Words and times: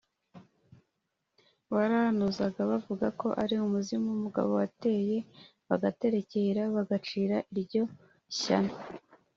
barahanuzaga 1.73 2.61
bavuga 2.71 3.07
ko 3.19 3.27
ari 3.41 3.53
umuzimu 3.65 4.05
w’umugabo 4.09 4.49
wateye 4.59 5.17
bagaterekera 5.67 6.61
bagacira 6.75 7.37
iryo 7.53 7.83
shyano 8.39 8.73